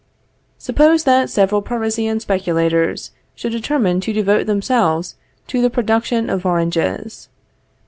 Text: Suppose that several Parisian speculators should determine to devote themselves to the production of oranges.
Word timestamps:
Suppose 0.57 1.03
that 1.03 1.29
several 1.29 1.61
Parisian 1.61 2.19
speculators 2.21 3.11
should 3.35 3.51
determine 3.51 4.01
to 4.01 4.11
devote 4.11 4.45
themselves 4.47 5.13
to 5.45 5.61
the 5.61 5.69
production 5.69 6.27
of 6.27 6.43
oranges. 6.43 7.29